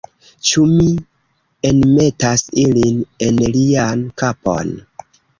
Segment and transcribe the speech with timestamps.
[0.51, 0.85] Ĉu mi
[1.71, 4.73] enmetas ilin en lian kapon?